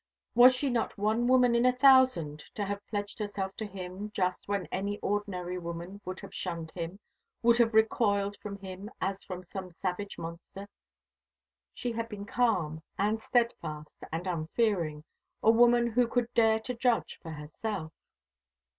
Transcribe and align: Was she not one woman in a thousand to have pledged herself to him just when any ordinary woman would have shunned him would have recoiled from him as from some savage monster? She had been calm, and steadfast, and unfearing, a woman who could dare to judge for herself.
Was 0.33 0.55
she 0.55 0.71
not 0.71 0.97
one 0.97 1.27
woman 1.27 1.53
in 1.53 1.63
a 1.63 1.77
thousand 1.77 2.39
to 2.55 2.65
have 2.65 2.83
pledged 2.87 3.19
herself 3.19 3.55
to 3.57 3.67
him 3.67 4.09
just 4.15 4.47
when 4.47 4.65
any 4.71 4.97
ordinary 5.01 5.59
woman 5.59 6.01
would 6.05 6.19
have 6.21 6.33
shunned 6.33 6.71
him 6.71 6.99
would 7.43 7.57
have 7.57 7.75
recoiled 7.75 8.35
from 8.37 8.57
him 8.57 8.89
as 8.99 9.23
from 9.23 9.43
some 9.43 9.69
savage 9.79 10.17
monster? 10.17 10.67
She 11.75 11.91
had 11.91 12.09
been 12.09 12.25
calm, 12.25 12.81
and 12.97 13.21
steadfast, 13.21 13.95
and 14.11 14.25
unfearing, 14.25 15.03
a 15.43 15.51
woman 15.51 15.85
who 15.85 16.07
could 16.07 16.33
dare 16.33 16.57
to 16.61 16.73
judge 16.73 17.19
for 17.21 17.29
herself. 17.33 17.93